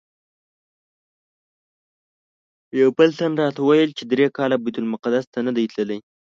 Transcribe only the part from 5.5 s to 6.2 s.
دی تللی.